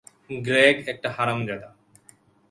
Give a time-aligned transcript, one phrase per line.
[0.41, 1.69] Greg একটা হারামজাদা।